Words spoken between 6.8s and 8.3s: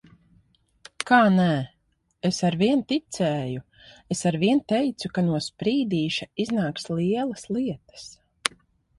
lielas lietas.